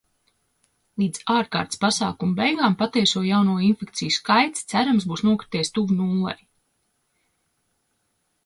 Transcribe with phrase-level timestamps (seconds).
[1.01, 6.37] Līdz ārkārtas pasākumu beigām patieso jauno infekciju skaits, cerams, būs nokrities tuvu nullei.